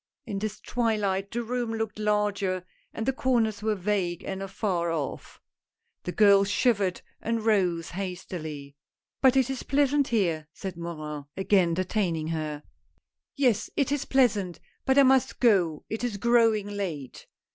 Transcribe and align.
In 0.25 0.39
this 0.39 0.59
twilight 0.59 1.29
the 1.29 1.43
room 1.43 1.75
looked 1.75 1.99
larger 1.99 2.65
and 2.91 3.05
the 3.05 3.13
corners 3.13 3.61
were 3.61 3.75
vague 3.75 4.23
and 4.23 4.41
afar 4.41 4.91
off. 4.91 5.39
The 6.05 6.11
girl 6.11 6.43
shivered 6.43 7.03
and 7.21 7.45
rose 7.45 7.91
hastily." 7.91 8.75
But 9.21 9.37
it 9.37 9.47
is 9.47 9.61
pleasant 9.61 10.07
here," 10.07 10.47
said 10.53 10.75
Morin, 10.75 11.25
again 11.37 11.75
detain 11.75 12.15
ing 12.15 12.27
her. 12.29 12.63
A 12.63 12.63
NEW 13.43 13.49
ASPIRANT. 13.49 13.73
151" 13.75 13.83
Yes, 13.85 13.85
it 13.85 13.95
is 13.95 14.11
pleasant, 14.11 14.59
but 14.87 14.97
I 14.97 15.03
must 15.03 15.39
go, 15.39 15.85
it 15.87 16.03
is 16.03 16.17
growing 16.17 16.65
late." 16.65 17.27